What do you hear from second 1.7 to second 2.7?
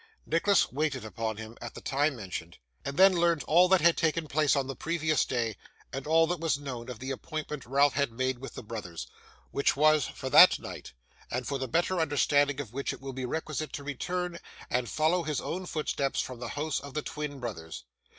the time mentioned,